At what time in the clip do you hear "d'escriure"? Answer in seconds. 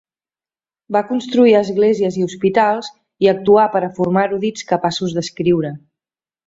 5.19-5.77